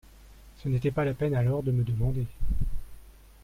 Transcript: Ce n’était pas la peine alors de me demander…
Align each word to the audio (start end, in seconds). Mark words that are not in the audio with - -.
Ce 0.57 0.67
n’était 0.67 0.89
pas 0.89 1.05
la 1.05 1.13
peine 1.13 1.35
alors 1.35 1.61
de 1.61 1.71
me 1.71 1.83
demander… 1.83 2.25